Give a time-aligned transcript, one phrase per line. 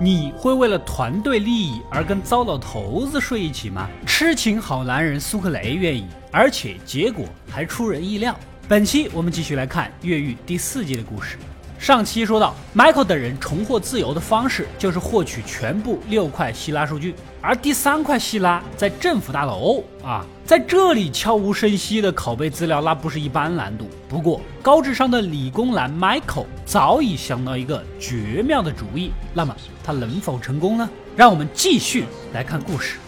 [0.00, 3.88] 你会为了团队利益而跟糟老头子睡一起吗？
[4.06, 8.38] 痴情好男人苏克雷愿意，而且结果还出人意料。
[8.68, 11.36] 本期我们继续来看《越狱》第四季的故事。
[11.78, 23.88] 上期说到，Michael 等人重获自由的方式就是获取全部六块希拉数据，而第三块希拉在政府大楼啊，在这里悄无声息的拷贝资料，那不是一般难度。
[24.08, 30.90] 不过，高智商的理工男 Michael 早已想到一个绝妙的主意，那么他能否成功呢？
[31.16, 32.98] 让我们继续来看故事。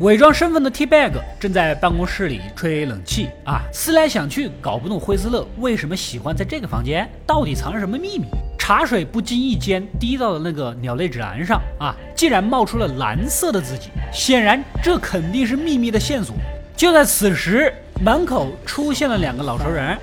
[0.00, 8.26] 伪装身份的 T Bag 正在办公室里吹冷气啊，思来想去搞不懂惠斯勒为什么喜欢在这个房间，到底藏着什么秘密？
[8.58, 16.36] 茶水不经意间滴到了那个鸟类指南上啊，竟然冒出了蓝色的字迹，显然这肯定是秘密的线索。
[16.76, 17.72] 就在此时，
[18.04, 19.96] 门口出现了两个老熟人。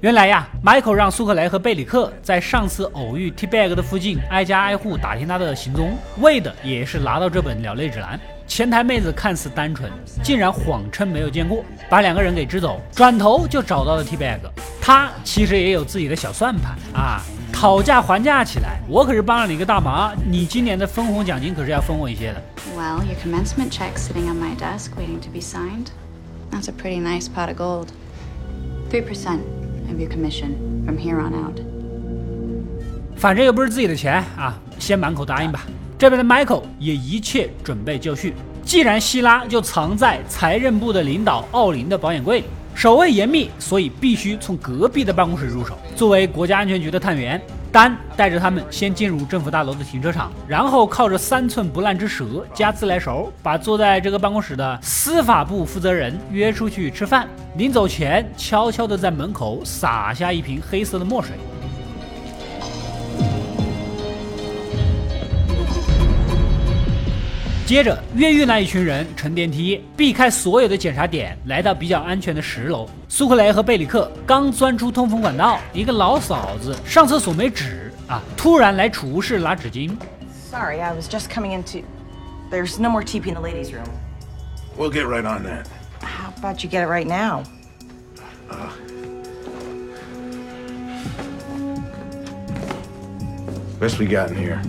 [0.00, 8.20] 原来呀，Michael 让苏克雷和贝里克在上次偶遇 T Bag 的附近挨家挨户打听他的行踪，为的也是拿到这本鸟类指南。
[8.46, 9.90] 前台妹子看似单纯，
[10.22, 14.40] 竟然谎称没有见过，把两个人给支走，转头就找到了 T Bag。
[14.82, 22.42] 他其实也有自己的小算盘啊，讨价还价起来，我可是帮了你一个大忙，你今年的分红奖金可是要分我一些的。
[22.76, 25.86] Well, your commencement check sitting on my desk waiting to be signed.
[26.50, 27.88] That's a pretty nice pot of gold.
[28.90, 29.40] Three percent.
[29.90, 30.50] Of your commission
[30.84, 31.60] from here on out.
[33.16, 35.66] 反正又不是自己的钱啊，先满口答应吧。
[35.98, 38.34] 这边的 Michael 也一切准备就绪。
[38.62, 45.78] 既然希拉就藏在财政部的领导奥林的保险柜里，守卫严密，所以必须从隔壁的办公室入手。
[45.94, 47.40] 作为国家安全局的探员，
[47.76, 52.24] 丹带着他们先进入政府大楼的停车场，然后靠着三寸不烂之舌
[52.54, 57.28] 加自来熟，把坐在这个办公室的司法部负责人约出去吃饭。
[57.58, 61.32] 临走前，悄悄地在门口洒下一瓶黑色的墨水。
[67.66, 72.88] 接着，越狱那一群人乘电梯，避开所有的检查点，来到比较安全的十楼。
[73.08, 79.90] 苏克雷和贝里克刚钻出通风管道，一个老嫂子上厕所没纸啊，突然来储物室拿纸巾。
[80.48, 81.82] Sorry, I was just coming into.
[82.52, 83.88] There's no more TP in the ladies' room.
[84.78, 85.66] We'll get right on that.
[86.00, 87.42] How about you get it right now?
[93.80, 94.60] Best we got in here.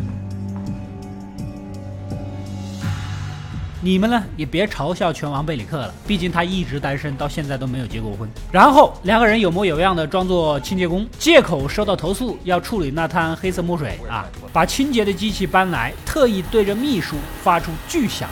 [3.79, 8.27] 你们呢也别嘲笑拳王贝里克了，毕竟他一直单身，到现在都没有结过婚。
[8.51, 18.27] 然后两个人有模有样的装作清洁工，借口收到投诉要处理那滩黑色墨水啊，把清洁的机器搬来，特意对着秘书发出巨响，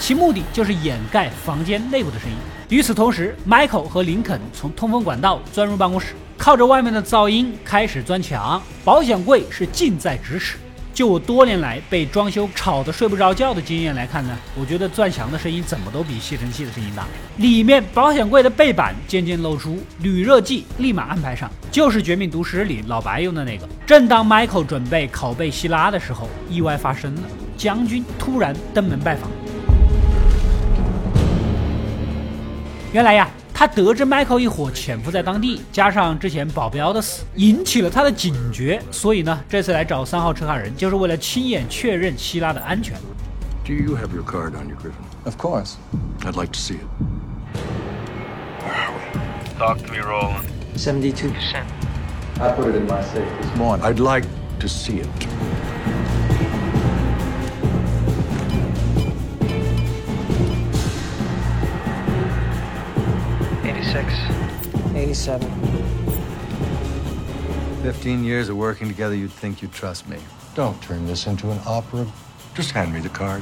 [0.00, 2.36] 其目的就是掩盖房间内部的声音。
[2.70, 10.56] 与此同时，Michael 和林肯从通风管道钻入办公室，靠着外面的噪音开始钻墙，保险柜是近在咫尺。
[11.00, 17.06] 就我多年来被装修吵得睡不着觉的经验来看呢，我觉得钻墙的声音怎么都比吸尘器的声音大。
[17.38, 23.66] 里面保险柜的背板渐渐露出，铝热剂立马安排上，就是《绝命毒师》里老白用的那个。
[23.86, 27.22] 正当 Michael 准备拷贝希拉的时候，意外发生了，
[27.56, 29.30] 将军突然登门拜访。
[32.92, 33.26] 原来呀。
[33.60, 42.96] 他得知 Michael 一伙潜伏在当地，加上之前保镖的死，引起了他的警觉，所以呢，这次来找三号车卡人，就是为了亲眼确认希拉的安全。
[43.66, 45.04] Do you have your card on you, Griffin?
[45.26, 45.74] Of course.
[46.22, 46.86] I'd like to see it.
[48.62, 49.58] Where are we?
[49.58, 50.46] Talk to me, Roland.
[50.76, 51.66] Seventy-two percent.
[52.40, 53.84] I put it in my safe this morning.
[53.84, 54.24] I'd like
[54.60, 55.08] to see it.
[64.94, 65.48] Eighty-seven.
[67.82, 70.16] Fifteen years of working together, you'd think you'd trust me.
[70.54, 72.06] Don't turn this into an opera.
[72.54, 73.40] Just hand me the card.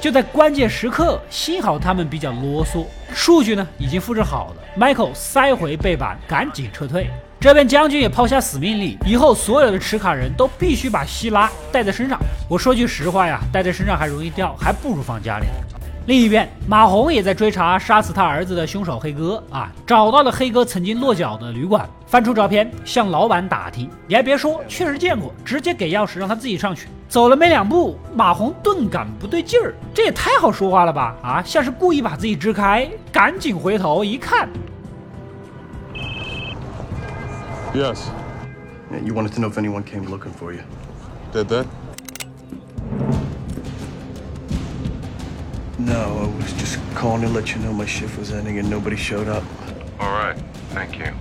[0.00, 4.62] 就在关键时刻，幸好他们比较啰嗦，数据呢已经复制好了。
[4.76, 7.10] Michael 塞回背板，赶紧撤退。
[7.38, 12.18] 这边将军也抛下死命令，以后所有的持卡人都必须把希拉带在身上。
[12.48, 15.46] 我说句实话呀，带在身上还容易掉，还不如放家里。
[16.06, 23.90] 另一边，马红也在追查杀死他儿子的凶手黑哥啊，找到了黑哥曾经落脚的旅馆，翻出照片向老板打听。
[24.06, 26.88] 你还别说，确实见过，直接给钥匙让他自己上去。
[27.08, 31.14] 走了没两步，马红顿感不对劲儿，这也太好说话了吧？
[31.22, 34.48] 啊，像是故意把自己支开，赶紧回头一看。
[37.75, 38.09] Yes.
[38.91, 40.63] Yeah, you wanted to know if anyone came looking for you.
[41.31, 41.65] Did that?
[45.79, 48.95] No, I was just calling to let you know my shift was ending and nobody
[48.95, 49.43] showed up.
[49.99, 50.37] All right,
[50.73, 51.13] thank you.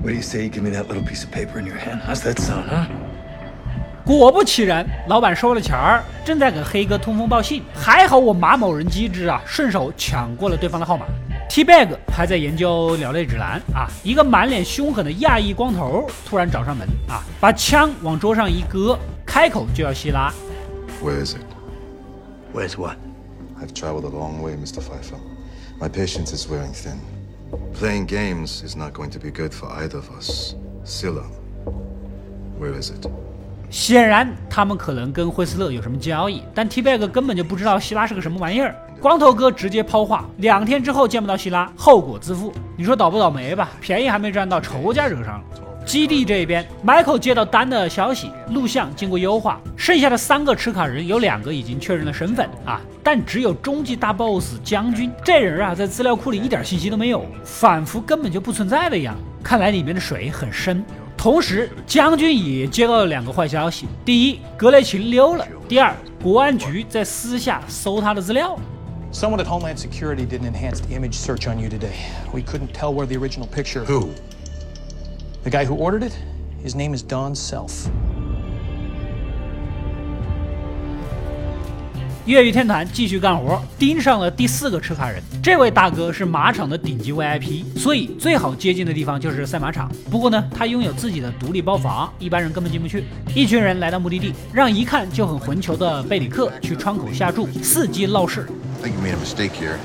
[0.00, 2.00] What do you say you give me that little piece of paper in your hand?
[2.00, 2.86] How's that sound, huh?
[4.06, 7.62] 果不其然，老板收了钱儿，正在给黑哥通风报信。
[7.74, 11.04] 还好我马某人机智啊，顺手抢过了对方的号码。
[11.49, 20.33] T Bag 还在研究鸟类指南啊，一个满脸凶狠的亚裔光头突然找上门啊，把枪往桌上一搁，开口就要希拉。
[21.03, 21.41] Where is it?
[22.53, 22.97] Where's what?
[23.61, 24.81] I've traveled a long way, Mr.
[24.81, 25.17] Pfeiffer.
[25.79, 26.97] My patience is wearing thin.
[27.79, 30.55] Playing games is not going to be good for either of us.
[30.83, 31.23] Scylla,
[32.59, 33.07] where is it?
[33.69, 38.75] 显然他们可能跟惠斯勒有什么交易，但 T Bag 根本就不知道希拉是个什么玩意儿。
[39.03, 42.53] 光头哥直接抛话，两天之后见不到希拉，后果自负。
[42.77, 43.69] 你说倒不倒霉吧？
[43.81, 45.43] 便宜还没占到，仇家惹上了。
[45.85, 59.13] 基地这边，Michael 接到丹的消息，录像经过优化，剩下的三个持卡人有两个已经确认了身份啊，但只有终极大 BOSS 将军这人啊，在资料库里一点信息都没有，仿佛根本就不存在的一样。
[59.43, 60.81] 看来里面的水很深。
[61.17, 68.57] 同时，将军也接到了两个坏消息：第一，格雷琴溜了；第二，国安局在私下搜他的资料。
[69.13, 71.93] Someone at Homeland Security did an enhanced image search on you today.
[72.33, 73.85] We couldn't tell where the original picture.
[73.85, 74.09] Who?
[75.43, 76.17] The guy who ordered it?
[76.63, 77.89] His name is Don Self.
[82.25, 85.21] 越狱天团继续干活，盯上了第四个持卡人。
[85.43, 89.91] 这位大哥是马场的顶级 VIP，所以最好接近的地方就是赛马场。
[90.09, 93.03] 不过呢，他拥有自己的独立包房，一般人根本进不去。
[93.35, 98.47] 一群人来到目的地，让一看就很混球的贝里克去窗口下注，伺机闹事。
[98.83, 99.79] I think you made a mistake here.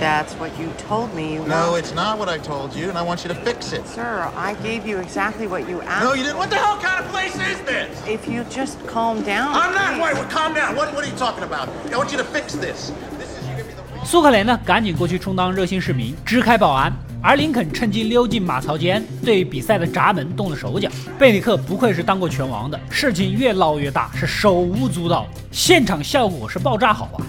[0.00, 3.02] That's what you told me you No, it's not what I told you, and I
[3.02, 3.86] want you to fix it.
[3.86, 6.02] Sir, I gave you exactly what you asked.
[6.02, 6.38] No, you didn't.
[6.38, 7.88] What the hell kind of place is this?
[8.04, 9.54] If you just calm down.
[9.54, 9.94] I'm not.
[9.94, 10.02] please.
[10.02, 10.74] Wait, wait, calm down.
[10.74, 11.68] What, what are you talking about?
[11.92, 12.90] I want you to fix this.
[13.16, 14.04] This is you give me the.
[14.04, 16.92] 苏克雷呢，赶紧过去充当热心市民，支开保安。
[17.22, 20.90] 而林肯趁机溜进马槽间，对比赛的闸门动了手脚。
[21.16, 27.22] 贝里克不愧是当过拳王的，事情越闹越大，是手舞足蹈，现场效果是爆炸好啊！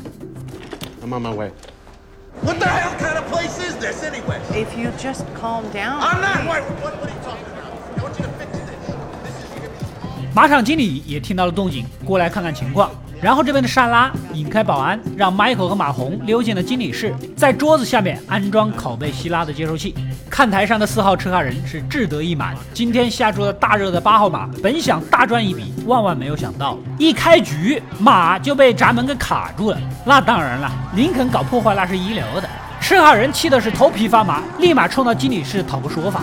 [1.03, 1.51] I'm on my way.
[2.41, 4.41] What the hell kind of place is this, anyway?
[4.51, 6.01] If you just calm down.
[6.01, 6.37] I'm not.
[6.49, 7.99] Wait, what, what are you talking about?
[7.99, 8.69] I want you to fix this.
[9.23, 10.33] This is you give the.
[10.33, 12.89] 马场经理也听到了动静，过来看看情况。
[13.23, 19.95] 然后这边的莎拉引开保安，让 Michael 和马红溜进了经理室，在桌子下面安装拷贝希拉的接收器。
[20.29, 29.77] 看台上的四号持卡人是志得意满，今天下注的大热的八号马，本想大赚一笔，万万没有想到，一开局马就被闸门给卡住了。
[30.03, 32.49] 那当然了，林肯搞破坏那是一流的。
[32.81, 36.19] 持卡人气的是头皮发麻，立马冲到经理室讨个说法。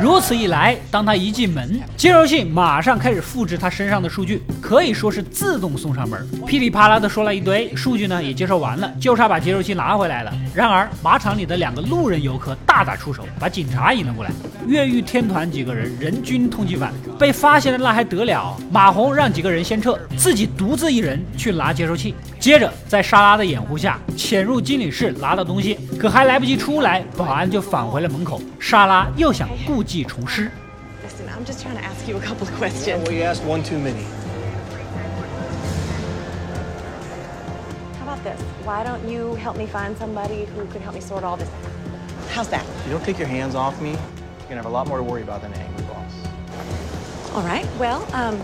[0.00, 6.28] 如此一来，当他一进门，接收器马上开始复制他身上的数据，可以说是自动送上门。
[6.46, 10.32] 噼里啪啦的说了一堆，数据呢也接收完了，就差把接收器拿回来了。
[10.52, 14.30] 然而，马场里的两个路人游客大打出手，把警察引了过来。
[14.66, 18.56] 越狱天团几个人人均通缉犯，被发现了那还得了？
[18.72, 22.14] 马红让几个人先撤，自己独自一人去拿接收器。
[22.40, 28.40] 接着在莎拉的掩护下，潜入经理室拿到东西，可还来不及出来，保安就返回了门口。
[28.58, 30.51] 莎拉又想故技重施。
[31.03, 33.03] Listen, I'm just trying to ask you a couple of questions.
[33.03, 34.03] Well, you asked one too many.
[37.97, 38.39] How about this?
[38.63, 41.71] Why don't you help me find somebody who could help me sort all this out?
[42.31, 42.65] How's that?
[42.65, 45.03] If you don't take your hands off me, you're gonna have a lot more to
[45.03, 46.13] worry about than an angry boss.
[47.33, 47.65] All right.
[47.79, 48.41] Well, um,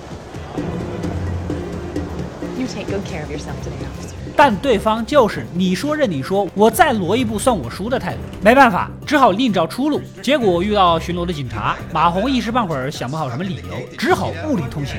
[2.58, 4.16] you take good care of yourself today, officer.
[4.43, 8.21] 但对方就是你说任你说，我再挪一步算我输的态度。
[8.43, 10.01] 没办法，只好另找出路。
[10.23, 14.97] 结果遇到巡逻的警察，马红一时半会儿想不好什么理由，只好物理通行。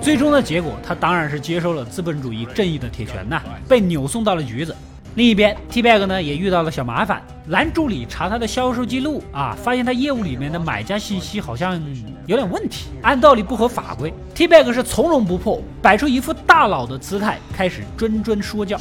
[0.00, 4.74] 最终的结果，他当然是接受了资本主义正义的铁拳呐、被扭送到了局子。
[5.16, 11.80] 另一边，T Bag 呢也遇到了小麻烦，男助理查他的销售记录啊，发现他业务里面的买家信息好像
[12.26, 14.12] 有点问题，按道理不合法规。
[14.34, 18.76] T Bag 是从容不迫，摆出一副大佬的姿态，开始谆谆说教。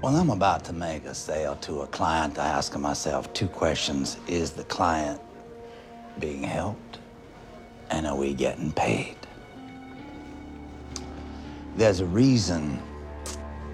[0.00, 4.14] When I'm about to make a sale to a client, I ask myself two questions
[4.26, 5.18] Is the client
[6.18, 7.00] being helped?
[7.90, 9.19] And are we getting paid?
[11.75, 12.79] There's a reason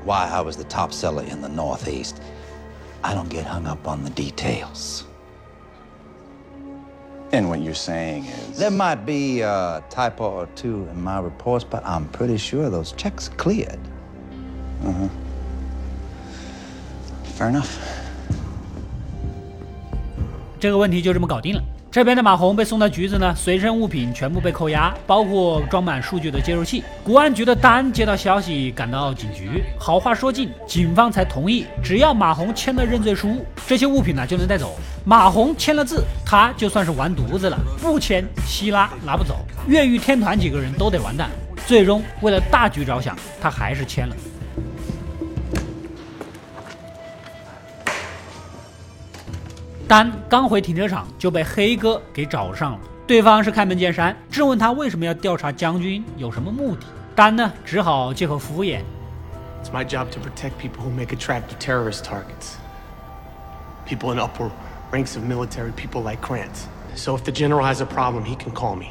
[0.03, 2.21] why I was the top seller in the Northeast.
[3.03, 5.05] I don't get hung up on the details.
[7.31, 8.57] And what you're saying is.
[8.57, 12.91] There might be a typo or two in my reports, but I'm pretty sure those
[12.91, 13.79] checks cleared.
[14.83, 15.10] Uh huh.
[17.24, 17.79] Fair enough.
[20.60, 21.63] 这个问题就这么搞定了。
[21.96, 26.84] 这边的马红被送到局子呢，随身物品全部被扣押，包括装满数据的接收器。
[27.02, 34.76] 国安局的丹接到消息，赶到警局，好话说尽，警方才同意，只要马红签了认罪书，这些物品呢就能带走。
[35.06, 41.30] 马红签了字，他就算是完犊子了；不签，希拉拿不走，越狱天团几个人都得完蛋。
[41.66, 44.14] 最终，为了大局着想，他还是签了。
[49.88, 56.85] 丹刚回停车场就被黑哥给找上了，对方是开门见山，质问他为什么要调查将军，有什么目的。
[57.14, 58.81] 丹呢，只好借口敷衍。
[59.62, 62.57] It's my job to protect people who make attractive terrorist targets.
[63.87, 64.50] People in upper
[64.90, 66.64] ranks of military, people like Krantz.
[66.97, 68.87] So if the general has a problem, he can call me.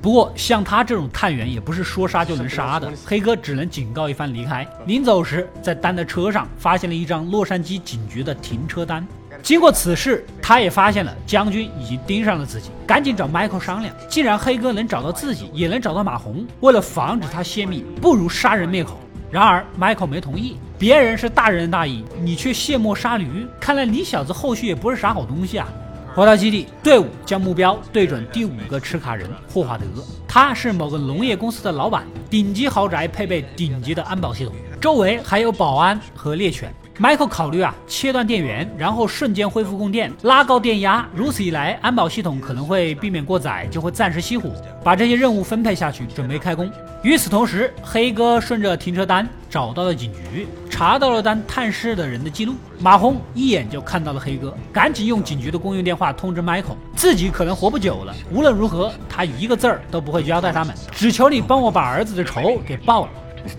[0.00, 4.66] 不过像他这种探员也不是说杀就能杀的，黑哥只能警告一番离开。
[4.86, 9.06] 临走时，在丹的车上发现了一张洛杉矶警局的停车单。
[9.46, 13.94] 经过此事，他也发现了将军已经盯上了自己，赶紧找 Michael 商量。
[14.08, 18.98] 既然黑哥能找到自己，也能找到马红，为了防止他泄密，不如杀人灭口。
[19.30, 25.68] 然而 Michael 没同意，别人是大仁大义，你却卸磨杀驴，看来你小子后续也不是啥好东西啊！
[26.12, 29.84] 回到基地，队伍将目标对准第五个持卡人霍华德，
[30.26, 36.74] 他是某个农业公司的老板，顶级豪宅配备顶级的安保系统，周围还有保安和猎犬。
[36.98, 44.50] Michael 考虑啊，切断电源，然后瞬间恢复供电，拉高电压，如此一来，安保系统可能会避免过载，就会暂时熄火。
[44.82, 46.70] 把这些任务分配下去，准备开工。
[47.02, 52.54] 与此同时，黑哥顺着停车单找到了警局，查到了单探视的人的记录。
[52.78, 58.14] 马红一眼就看到了黑哥，赶紧用警局的公用电话通知 Michael，自己可能活不久了。
[58.30, 63.10] 无论如何，他一个字儿都不会交代他们，只求你帮我把儿子的仇给报了。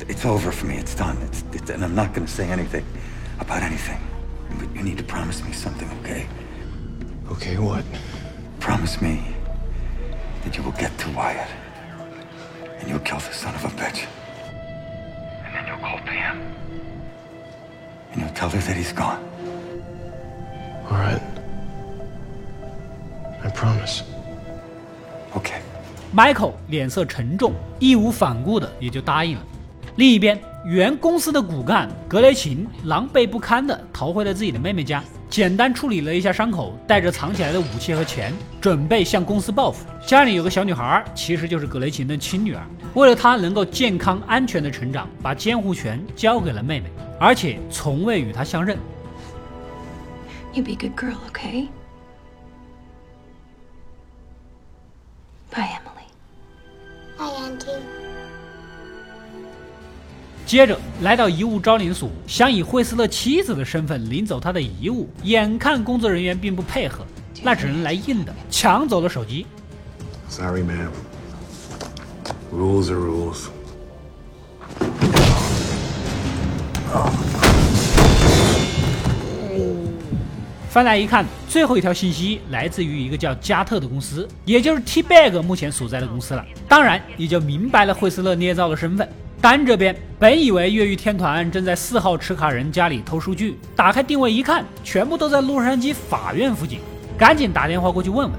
[0.10, 0.74] It's over for me.
[0.82, 1.16] It's done.
[1.32, 2.82] It's, it's and I'm not going to say anything.
[3.39, 4.01] about anything.
[4.59, 6.27] But you need to promise me something, okay?
[7.31, 7.85] Okay, what?
[8.61, 9.23] Promise me
[10.45, 11.49] that you will get to Wyatt.
[12.81, 14.07] And you'll kill the son of a bitch.
[15.45, 16.41] And then you'll call Pam.
[18.13, 19.23] And you'll tell her that he's gone.
[20.91, 21.23] All right.
[23.43, 24.03] I promise.
[25.35, 25.61] Okay.
[26.15, 29.43] Michael 脸色沉重，义无反顾的也就答应了。
[29.97, 39.86] 另一边， 原公司的骨干格雷琴狼狈不堪地逃回了自己的妹妹家，简单处理了一下伤口，带着藏起来的武器和钱，准备向公司报复。
[40.06, 42.62] 家里有个小女孩，其实就是格雷琴的亲女儿。
[42.96, 48.78] 为了她能够健康安全的成长，把监护权交给了妹妹，而且从未与她相认。
[50.54, 51.70] You be good girl, okay?
[55.50, 56.10] Bye, Emily.
[57.18, 57.97] Hi, Auntie.
[60.48, 65.10] 接着来到遗物招领所，想以惠斯勒妻子的身份领走他的遗物。
[65.24, 67.06] 眼看工作人员并不配合，
[67.44, 69.46] 那只能来硬的，抢走了手机。
[70.30, 70.92] Sorry, ma'am.
[72.56, 73.48] Rules are rules.
[80.70, 86.46] 翻来一看，最后一条信息来自于一个叫加特的公司，也就是 T Bag 目前所在的公司了。
[86.70, 89.10] 当然，也就明白了惠斯勒捏造的身份。
[89.50, 96.82] 丹这边本以为越狱天团正在四号持卡人家里偷数据，打开定位一看，全部都在洛杉矶法院附近，
[97.18, 98.38] 赶紧打电话过去问问。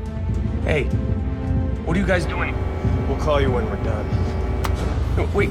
[0.66, 0.84] Hey,
[1.86, 2.52] what are you guys doing?
[3.08, 5.24] We'll call you when we're done.
[5.34, 5.48] Wait.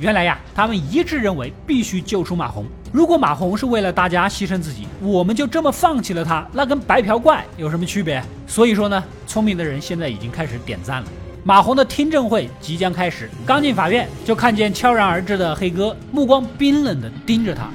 [0.00, 2.66] 原来呀，他们一致认为必须救出马红。
[2.90, 8.20] 如果马红是为了大家牺牲自己，我们就这么放弃了他，那跟白嫖怪有什么区别？
[8.48, 11.08] 所以说呢，聪明的人现在已经开始点赞了。
[11.46, 17.70] 马红的听证会即将开始，刚进法院就看见悄然而至的黑哥，目光冰冷地盯着他。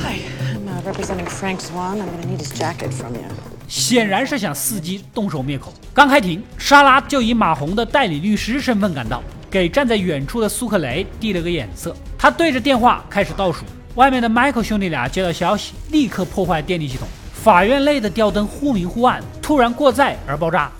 [0.00, 0.18] Hi,
[0.50, 2.00] I'm uh, representing Frank Swan.
[2.00, 3.22] I'm gonna need his jacket from you.
[3.68, 5.72] 显然是想伺机动手灭口。
[5.94, 9.22] 刚开庭，莎拉就以马红的代理律师身份赶到。
[9.56, 13.64] 给站在远处的苏克雷递了个眼色，他对着电话开始倒数。
[13.94, 17.08] 外面的迈克兄弟俩接到消息，立刻破坏电力系统。
[17.32, 20.70] 法院内的吊灯忽明忽暗，突然过载而爆炸。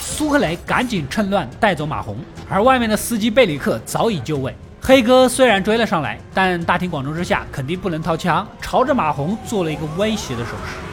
[0.00, 2.16] 苏克雷赶紧趁乱带走马红，
[2.48, 4.56] 而外面的司机贝里克早已就位。
[4.80, 10.87] 黑哥虽然追了上来，但大庭广众之下肯定不能掏枪，朝着马红做了一个威胁的手势。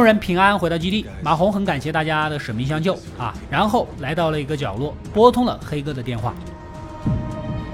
[0.00, 6.32] 众人平安回到基地，马红很感谢大家的舍命相救啊，然后来到了一个角落，拨通了黑哥的电话。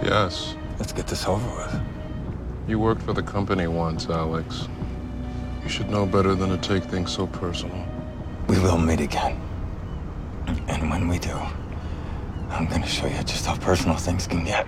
[0.04, 0.56] Yes.
[0.80, 1.80] Let's get this over with.
[2.66, 4.66] You worked for the company once, Alex.
[5.62, 7.76] You should know better than to take things so personal.
[8.48, 9.36] We will meet again.
[10.66, 11.38] And when we do,
[12.50, 14.66] I'm gonna show you just how personal things can get.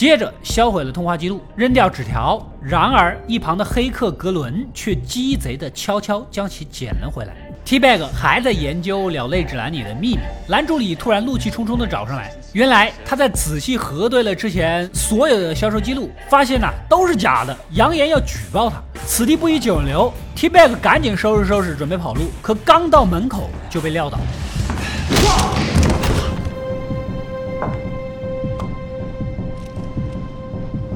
[0.00, 2.42] 接着销毁了通话记录，扔掉纸条。
[2.58, 7.36] 然而一旁的黑客格伦却鸡贼的悄悄将其捡了回来。
[7.66, 12.32] T-Bag 还在研究鸟类指南里的秘密，男助理突然怒气冲冲的找上来。
[12.54, 18.82] 原来他在仔细核对了之前所有的销售记录，发现呐都是假的，扬言要举报他。
[19.04, 24.18] 此地不宜久留，T-Bag 赶紧收拾收拾准备跑路，可刚到门口就被撂倒。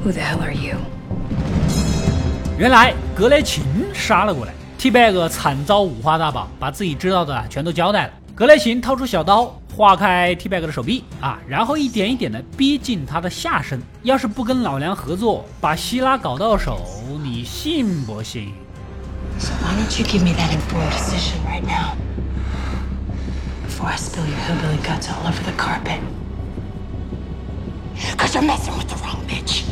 [0.04, 0.76] Who the hell are you？
[2.58, 8.12] 原来格雷琴杀了过来，T-Bag 惨遭五花大绑，把自己知道的全都交代了。
[8.34, 13.80] 格雷琴掏出小刀，划开 T-Bag 的手臂啊，然后一点一点的逼近他的下身。
[14.02, 16.82] 要是不跟老梁合作，把希拉搞到手，
[17.22, 18.52] 你信不信
[19.38, 21.96] ？So？Why don't you give me that informed decision right now
[23.66, 26.00] before I spill your hillbilly guts all over the carpet?
[28.18, 29.62] Cause you're messing with the wrong bitch.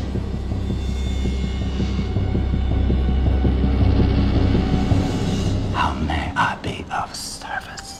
[6.34, 7.92] I be of service?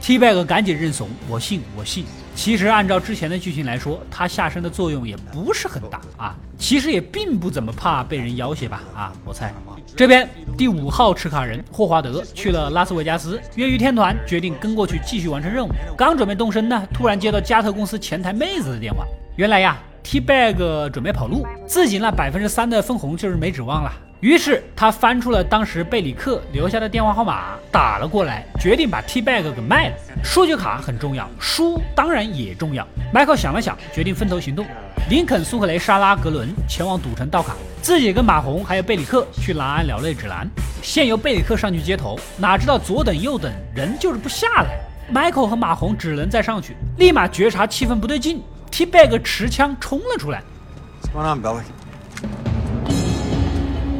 [0.00, 2.04] T-Bag 赶紧认怂，我信，我信。
[2.34, 8.82] 其实按照之前的剧情来说，他下身的作用也不是很大啊，其实也并不怎么怕被人要挟吧？
[8.94, 9.52] 啊，我猜。
[9.96, 15.70] 这边第五号持卡人霍华德去了拉斯维加斯，越狱天团决定跟过去继续完成任务。
[15.96, 19.04] 刚准备动身呢，突然接到加特公司前台妹子的电话，
[19.36, 23.92] 原来呀，T-Bag 准备跑路，自己那百分之三的分红就是没指望了。
[24.20, 29.94] 于是他翻出了当时贝里克留下的电话号码，打了过来，决定把 T-Bag 给卖了。
[30.24, 32.86] 数据卡很重要，书当然也重要。
[33.12, 34.64] Michael 想了想，决定分头行动。
[35.10, 40.48] 林肯、苏克雷、沙拉、格伦前往赌城盗卡，自己跟马红还有贝里克去拿安了泪指南。
[40.82, 44.80] 先由贝里克上去接头，哪知道左等右等，人就是不下来。
[45.12, 50.42] Michael 和马红只能再上去，立马觉察气氛不对劲，T-Bag 持枪冲了出来。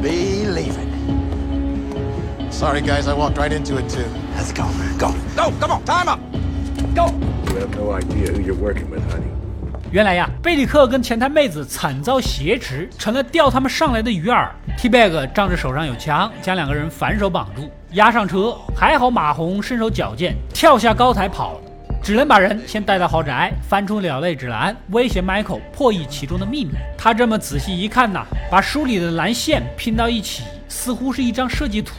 [0.07, 0.87] Believe it.
[2.49, 4.05] Sorry, guys, I walked right into it too.
[4.37, 4.63] Let's go,
[4.97, 6.21] go, go, come on, time up,
[6.95, 7.07] go.
[7.49, 9.27] You have no idea who you're working with, honey.
[9.91, 14.47] 原来呀，贝里克跟前台妹子惨遭挟持，成了钓他们上来的鱼饵。
[14.77, 18.55] T-Bag 仗着手上有枪，将两个人反手绑住，押上车。
[18.73, 21.59] 还好马红身手矫健，跳下高台跑了，
[22.01, 26.71] 只能把人先带到豪宅，翻出鸟类指南，威胁 Michael 破译其中的秘密。
[26.97, 31.93] 他这么仔细一看呐，把书里的蓝线拼到一起，似乎是一张设计图。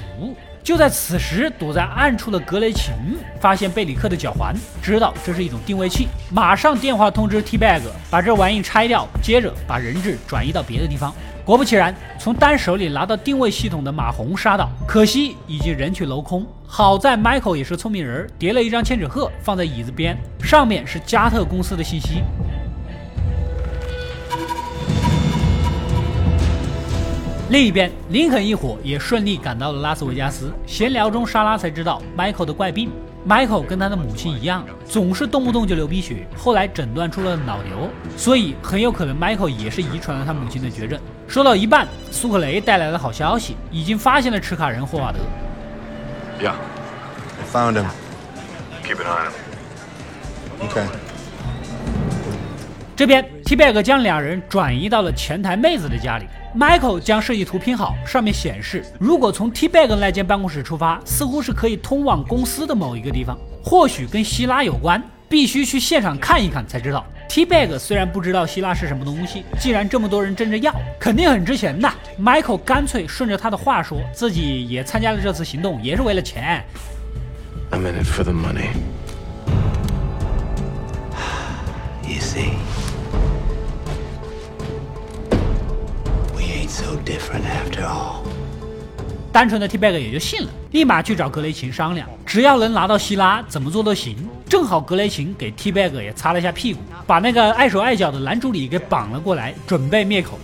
[0.62, 2.92] 就在此时，躲在暗处的格雷琴
[3.40, 7.80] 发现贝里克的脚环，知道这是一种定位器，马上电话通知 T-Bag
[8.10, 11.14] 把这玩意拆掉，接着把人质转移到别的地方。
[11.48, 16.46] 果不其然，从丹手里拿到定位系统的马红杀到，可惜已经人去楼空。
[16.66, 22.22] 好在 Michael 也是聪明人，叠了一张千纸鹤放在椅子边，上面是加特公司的信息。
[27.48, 30.52] 另一边，林肯一伙也顺利赶到了拉斯维加斯。
[30.66, 32.90] 闲聊中，莎拉才知道 Michael 的怪病。
[33.26, 41.00] Michael 跟他的母亲一样，总是动不动就流鼻血，后来诊断出了脑瘤，所以很有可能 Michael 也是遗传了他母亲的绝症。
[41.28, 45.18] 说到一半，苏克雷带来了好消息，已经发现了持卡人霍华德。
[46.40, 47.84] Yeah, I found him.
[48.82, 50.70] Keep an eye on him.
[50.70, 50.86] Okay.
[52.96, 56.24] 这边 T-Bag 将两人转移到了前台妹子的家里。
[56.56, 67.04] Michael 将设计图拼好，上面显示，如果从 T-Bag 那间办公室出发，似乎是可以通往公司的某一个地方，或许跟希拉有关，必须去现场看一看才知道。
[67.28, 71.88] T-Bag 虽然不知道希拉是什么东西，既然这么多人争着要，肯定很值钱的。
[72.18, 76.64] Michael 干脆顺着他的话说，自己也参加了这次行动，也是为了钱。
[77.70, 78.70] I'm in it for the money.
[82.08, 82.54] You see,
[86.34, 88.24] we ain't so different after all.
[89.30, 94.16] 单纯的 T-Bag 也就信了，立马去找格雷琴商量，只要能拿到希拉，怎么做都行。
[94.48, 100.38] 正好格雷琴给 T-Bag 也擦了一下屁股，把那个碍手碍脚的男助理给绑了过来，准备灭口。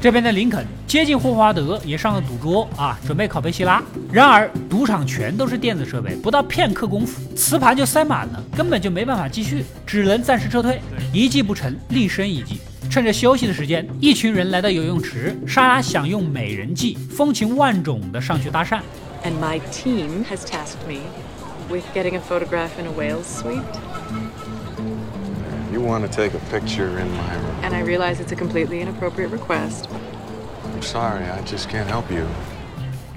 [0.00, 3.82] 这边的林肯接近霍华德，也上了赌桌啊，准备拷贝希拉。
[4.10, 10.80] 然而赌场全都是电子设备，不到片刻功夫，磁盘就塞满了，根本就没办法继续，只能暂时撤退。
[11.12, 12.60] 一计不成，立身一计。
[12.89, 18.79] 趁着休息的时间，一群人来到游泳池，莎拉想用美人计，风情万种的上去搭讪。
[19.23, 20.99] And my team has tasked me
[21.69, 23.63] with getting a photograph in a whale's suite.
[25.71, 27.63] You want to take a picture in my room?
[27.63, 29.87] And I realize it's a completely inappropriate request.
[30.75, 32.27] I'm sorry, I just can't help you.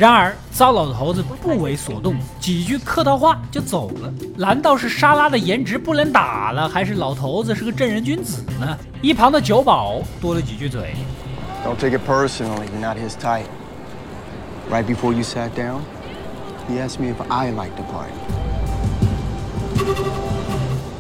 [0.02, 4.12] 然而，糟老头子不为所动，几句客套话就走了。
[4.36, 8.76] 难道是莎拉的颜值不能打了，还是老头子是个正人君子呢？
[9.00, 10.96] 一旁的酒保多了几句嘴。
[11.64, 13.46] Don't take it personally, you're not his type.
[14.72, 15.82] Right before you sat down,
[16.68, 18.16] he asked me if I liked the party.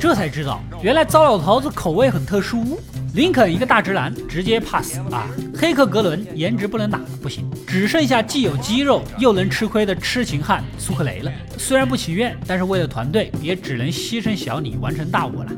[0.01, 2.79] 这才知道，原来糟老头子口味很特殊。
[3.13, 5.29] 林肯一个大直男，直接 pass 啊！
[5.55, 11.31] 黑客格伦颜值不能打，不行，只剩下既有肌肉又能吃亏的痴情汉苏克雷了。
[11.55, 15.51] 虽然不情愿，但是为了团队，也只能牺牲小你完成大我了。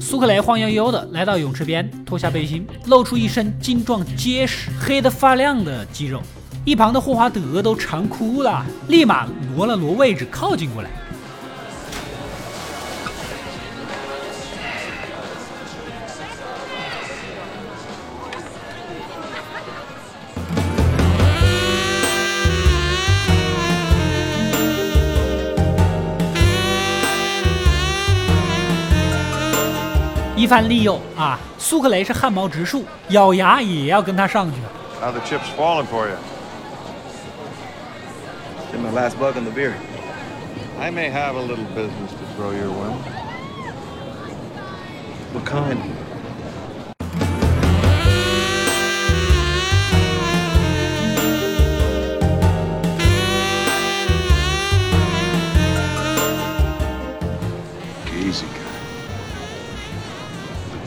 [0.00, 6.22] 苏克雷晃悠悠的来到泳池边，脱下背心，露出一身精壮结实、黑得发亮的肌肉。
[6.64, 10.88] 一旁的霍华德都馋哭了，立马挪了挪位置，靠近过来。
[30.50, 34.58] 番利诱啊，苏克雷是汗毛直竖，咬牙也要跟他上去。
[35.00, 36.16] Now the chip's falling for you.
[38.74, 39.74] In my last bug in the beer.
[40.80, 42.92] I may have a little business to throw your way.
[45.32, 45.78] What kind?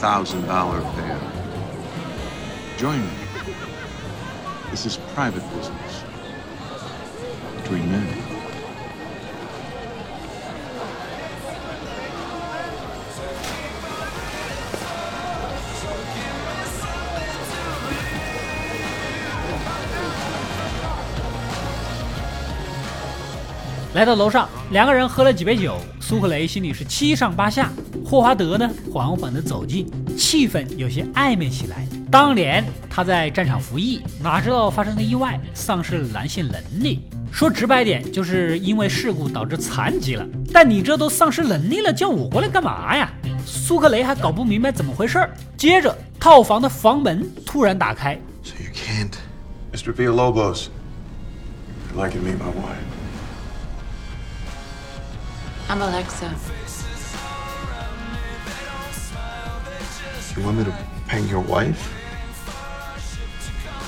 [0.04, 1.22] thousand dollar band.
[2.78, 3.08] Join me.
[4.70, 6.04] This is private business
[7.63, 8.04] between men.
[23.94, 27.70] 来到楼上，两个人喝了几杯酒，苏克雷心里是七上八下。
[28.13, 31.88] 霍华德呢，缓缓地走近，气氛有些暧昧起来。
[32.12, 37.10] 当年他在战场服役，哪知道发生了意外，丧失了男性能力。
[37.32, 40.23] 说直白点，就是因为事故导致残疾了。
[40.54, 43.12] 但你这都丧失能力了，叫我过来干嘛呀？
[43.47, 45.34] 苏克雷还搞不明白怎么回事儿。
[45.58, 48.13] 接着，套房的房门突然打开。
[48.43, 49.13] So you can't.
[49.76, 49.91] Mr.
[49.91, 50.67] Villalobos,
[51.91, 52.78] I'd like you to meet my wife.
[55.67, 56.30] I'm Alexa.
[60.36, 60.72] You want me to
[61.08, 61.78] bang your wife?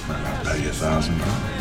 [0.08, 1.56] I'll pay you a thousand dollars.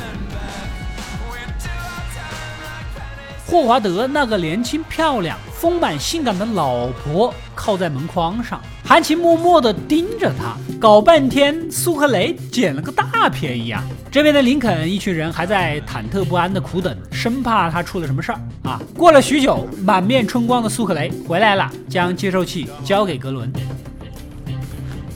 [3.46, 13.82] 霍华德那个年轻漂亮、丰满性感的老婆靠在门框上，含情脉脉地盯着他，搞半天，苏克雷捡了个大便宜啊！
[14.10, 18.80] 这边的林肯一群人还在忐忑不安地苦等，生怕他出了什么事儿啊！
[18.96, 23.52] 过了许久，满面春光的苏克雷回来了，将接收器交给格伦。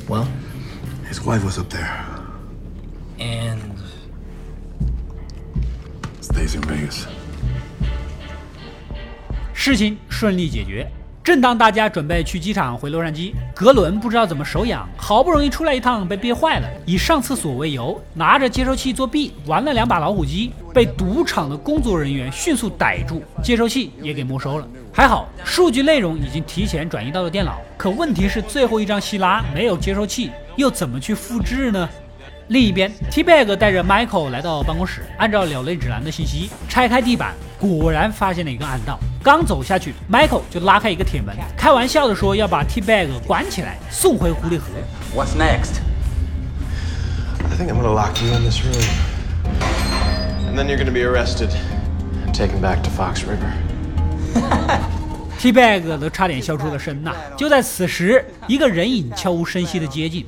[0.07, 0.27] Well,
[1.07, 1.89] His wife was up there.
[3.19, 3.77] and
[6.21, 7.05] Stays in Vegas.
[9.53, 10.91] 事情顺利解决。
[11.28, 24.66] 正当大家准备去机场回洛杉矶，格伦不知道怎么手痒，好不容易出来一趟被憋坏了，以上厕所为由，拿着接收器作弊，玩了两把老虎机，被赌场的工作人员迅速逮住，接收器也给没收了。
[24.90, 31.86] 还好，数据内容已经提前转移到了电脑，可问题是最后一张希拉没有接收器，又怎么去复制呢？
[32.48, 38.98] 另一边，T-Bag 带着 Michael 来到办公室，按照鸟类指南的信息拆开地板，果然发现了一个暗道。
[39.22, 44.64] 刚走下去，Michael 就拉开一个铁门，开玩笑的说要把 T-Bag 关起来，送回狐狸河。
[45.14, 45.82] what's next?
[47.44, 48.82] I think I'm gonna lock you in this room.
[50.48, 51.50] And then you're gonna be arrested
[52.24, 53.52] and taken back to Fox River.
[55.38, 57.12] T-Bag 都差点笑出了声呐！
[57.36, 60.24] 就在此时，一个人影悄无声息的接近。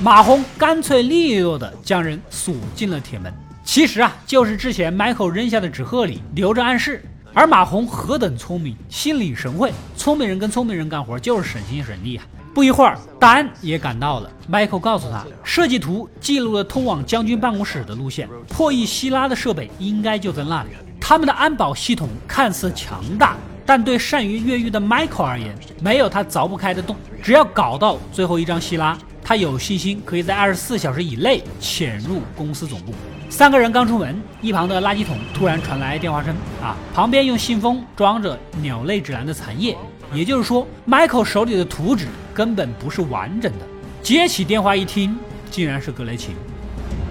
[0.00, 3.32] 马红干脆利落的将人锁进了铁门。
[3.64, 7.02] 其实啊，就是之前 Michael 扔下的纸鹤里留着暗示。
[7.34, 12.24] 而马红何等聪明，心领神会，聪明人跟聪明人干活就是省心省力啊。
[12.54, 14.30] 不一会儿，丹也赶到了。
[14.50, 20.70] Michael 告诉他，设计图记录了通往将军办公室的路线，破译希拉的设备应该就在那里。
[20.98, 25.52] 他们的安保系统看似强大，但对善于越狱的 Michael 而言，
[25.82, 26.94] 没有他凿不开的洞。
[27.20, 32.94] 只要搞到最后一张希拉，他有信心可以在二十四小时以内潜入公司总部。
[33.28, 36.76] 三个人刚出门，一旁的垃圾桶突然传来电话声啊！
[36.94, 39.76] 旁边用信封装着鸟类指南的残页，
[40.12, 43.66] 也就是说，Michael 手里的图纸根本不是完整的。
[44.00, 45.18] 接起电话一听，
[45.50, 46.36] 竟然是格雷琴。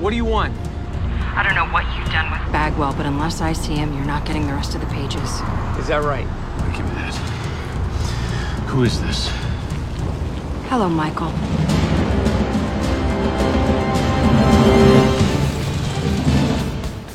[0.01, 0.51] What do you want?
[1.35, 4.23] I don't know what you've done with Bagwell, but unless I see him, you're not
[4.25, 5.41] getting the rest of the pages.
[5.77, 6.25] Is that right?
[8.67, 9.29] Who is this?
[10.69, 11.31] Hello, Michael.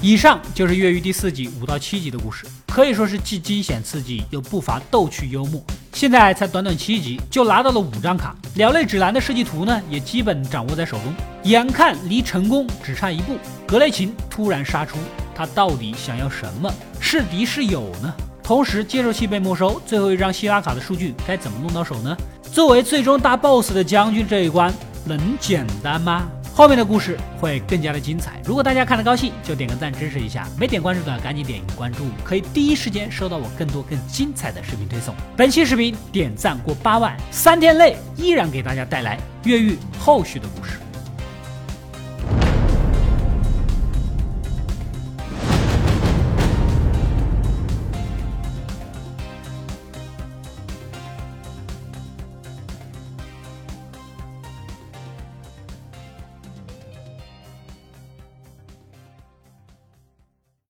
[0.00, 5.62] 以上就是《越狱》第四季五到七集的故事，可以说是既惊险刺激又不乏逗趣幽默。
[5.92, 13.36] 现在才短短七集，就拿到了五张卡，鸟类指南的设计图呢，也基本掌握在手中，眼看离成功只差一步。
[13.66, 14.96] 格雷琴突然杀出，
[15.34, 16.72] 他到底想要什么？
[16.98, 18.14] 是敌是友呢？
[18.50, 22.16] 同时接收器被没收，最后一张希拉卡的数据该怎么弄到手呢？
[22.42, 26.28] 作为最终大 BOSS 的将军，这一关能简单吗？
[26.52, 28.42] 后面的故事会更加的精彩。
[28.44, 30.48] 如果大家看得高兴，就点个赞支持一下。
[30.58, 35.14] 没点关注的赶紧点一个关注，可以第一时间收到我更多更精彩的视频推送。
[35.36, 40.72] 本期视频点赞过八万，三天内依然给大家带来越狱后续的故事。